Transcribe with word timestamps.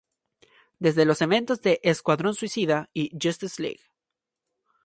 Desde 0.79 1.05
los 1.05 1.21
eventos 1.21 1.61
de 1.61 1.79
"Escuadrón 1.83 2.33
Suicida" 2.33 2.89
y 2.91 3.11
"Justice 3.21 3.61
League". 3.61 3.83